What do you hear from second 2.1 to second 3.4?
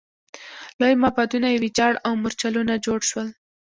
مورچلونه جوړ شول.